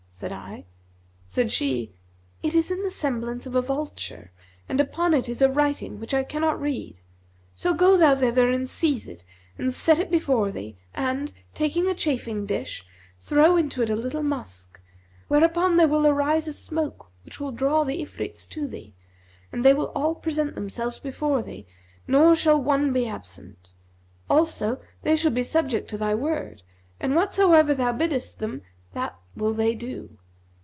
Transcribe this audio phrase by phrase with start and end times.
[0.13, 0.65] said I:
[1.25, 1.93] said she,
[2.43, 4.29] 'It is in the semblance of a vulture[FN#244]
[4.67, 6.99] and upon it is a writing which I cannot read.
[7.55, 9.23] So go thou thither and seize it,
[9.57, 12.85] and set it before thee and, taking a chafing dish,
[13.21, 14.81] throw into it a little musk,
[15.29, 18.93] whereupon there will arise a smoke which will draw the Ifrits to thee,
[19.51, 21.65] and they will all present themselves before thee,
[22.05, 23.71] nor shall one be absent;
[24.29, 26.63] also they shall be subject to thy word
[26.99, 28.61] and, whatsoever thou biddest them,
[28.93, 30.17] that will they do.